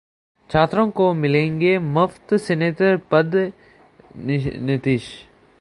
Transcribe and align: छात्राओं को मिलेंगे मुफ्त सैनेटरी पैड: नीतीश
छात्राओं 0.49 0.89
को 0.91 1.13
मिलेंगे 1.13 1.77
मुफ्त 1.79 2.33
सैनेटरी 2.35 2.97
पैड: 3.11 3.35
नीतीश 4.17 5.07